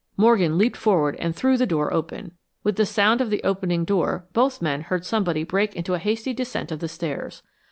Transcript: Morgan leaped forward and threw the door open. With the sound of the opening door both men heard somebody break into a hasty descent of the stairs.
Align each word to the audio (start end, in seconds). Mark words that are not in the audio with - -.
Morgan 0.17 0.57
leaped 0.57 0.77
forward 0.77 1.15
and 1.17 1.35
threw 1.35 1.57
the 1.57 1.67
door 1.67 1.93
open. 1.93 2.31
With 2.63 2.75
the 2.75 2.87
sound 2.87 3.21
of 3.21 3.29
the 3.29 3.43
opening 3.43 3.85
door 3.85 4.25
both 4.33 4.59
men 4.59 4.81
heard 4.81 5.05
somebody 5.05 5.43
break 5.43 5.75
into 5.75 5.93
a 5.93 5.99
hasty 5.99 6.33
descent 6.33 6.71
of 6.71 6.79
the 6.79 6.89
stairs. 6.89 7.43